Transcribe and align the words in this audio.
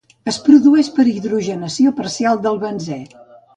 Es 0.31 0.37
produeix 0.45 0.89
per 0.95 1.05
la 1.09 1.13
hidrogenació 1.19 1.93
parcial 2.01 2.43
del 2.49 2.61
benzè. 2.67 3.01